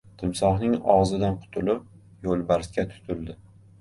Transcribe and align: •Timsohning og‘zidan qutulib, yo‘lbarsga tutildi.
•Timsohning 0.19 0.71
og‘zidan 0.93 1.37
qutulib, 1.43 1.85
yo‘lbarsga 2.29 2.87
tutildi. 2.97 3.37